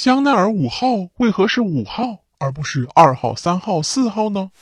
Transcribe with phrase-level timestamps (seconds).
[0.00, 4.52] 香奈儿五号为何是五号，而不是二号、三号、四号呢？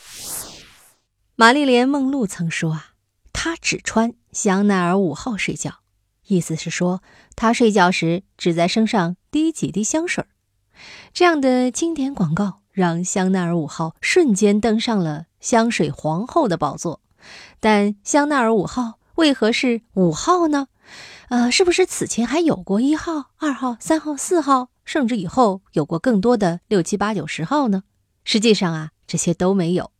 [1.35, 2.93] 玛丽莲·梦露曾说啊，
[3.34, 5.80] 她只穿香奈儿五号睡觉，
[6.28, 7.02] 意思是说
[7.34, 10.25] 她睡觉时只在身上滴几滴香水。
[11.12, 17.03] 这样的经典广告让香奈儿五号瞬间登上了香水皇后的宝座。
[17.61, 20.68] 但香奈儿五号为何是五号呢？
[21.29, 27.83] 呃，是不是此前还有过一号、二号、三号、四号，甚至以后有过更多的六七八九十号呢？
[28.24, 29.91] 实际上啊，这些都没有。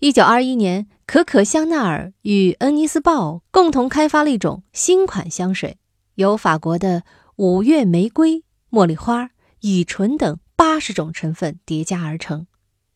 [0.00, 5.78] 一九二一年，可可香奈儿与恩尼斯鲍共同开发了一种新款香水，
[6.16, 7.04] 由法国的
[7.36, 9.30] 五月玫瑰、茉莉花、
[9.60, 12.46] 乙醇等八十种成分叠加而成。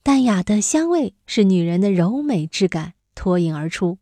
[0.04, 3.98] 淡雅的香味是女人的柔美质感脱颖而出。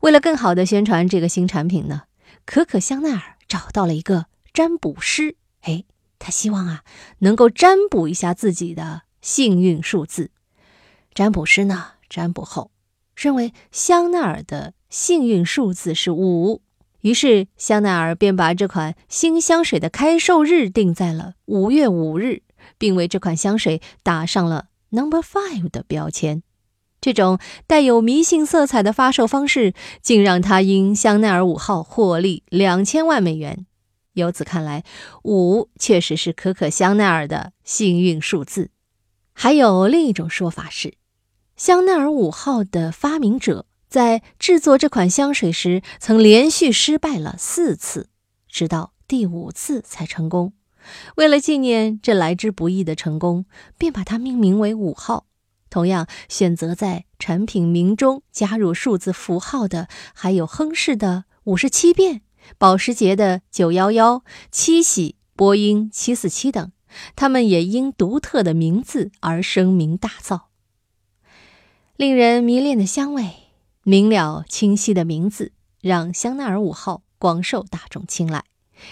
[0.00, 2.02] 为了更好的宣传这个新产品呢，
[2.44, 5.36] 可可香奈儿找到了一个占卜师。
[5.62, 5.84] 哎，
[6.18, 6.82] 他希望啊
[7.18, 10.30] 能够占卜一下自己的幸运数字。
[11.14, 11.92] 占卜师呢？
[12.08, 12.70] 占卜后，
[13.16, 16.62] 认为香奈儿的幸运数字是五，
[17.00, 22.42] 于是香奈儿便把这款新香水的开售日定在了五月五日，
[22.78, 26.42] 并为这款香水打上了 Number Five 的标签。
[27.00, 33.66] 这种带有迷信色彩的发售方式，竟让他因香奈儿五号获利两千万美元。
[34.16, 34.82] 由此看来，
[35.24, 38.70] 五确实是可可香奈儿的幸运数字。
[39.34, 40.94] 还有另一种说法是。
[41.56, 48.08] 香奈儿五号的发明者在制作这款香水时，曾连续失败了四次，
[48.48, 50.54] 直到第五次才成功。
[51.16, 53.44] 为了纪念这来之不易的成功，
[53.76, 55.26] 便把它命名为五号。
[55.68, 62.22] 同样，选择在产品名中加入数字符号的，还有亨氏的五十七变、
[62.58, 66.72] 保时捷的九幺幺、七喜、波音七四七等。
[67.14, 70.42] 他们也因独特的名字而声名大噪。
[71.96, 73.30] 令人迷恋的香味，
[73.82, 78.44] 明了清晰的名字，让香奈儿五号广受大众青睐。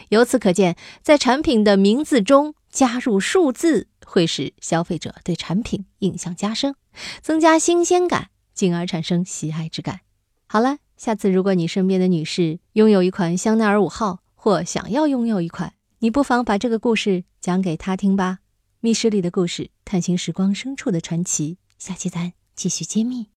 [0.08, 6.74] 由此可见，在产品的名字中加入数字，会使消费者对产品印象加深，
[7.22, 10.00] 增加新鲜感，进而产生喜爱之感。
[10.46, 18.38] 好了，下次如果你身边的女士拥有一款香奈儿五号，或想要拥有一款，你不妨把这个故事讲给她听吧。
[18.80, 21.58] 密室里的故事，探寻时光深处的传奇。
[21.76, 22.32] 下期咱。
[22.56, 23.26] 继续揭秘。